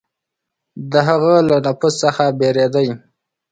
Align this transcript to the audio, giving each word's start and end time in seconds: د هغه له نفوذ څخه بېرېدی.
د 0.91 0.93
هغه 1.07 1.33
له 1.49 1.57
نفوذ 1.65 1.93
څخه 2.03 2.23
بېرېدی. 2.39 2.87